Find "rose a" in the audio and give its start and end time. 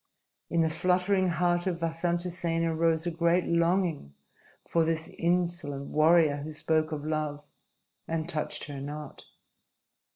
2.75-3.11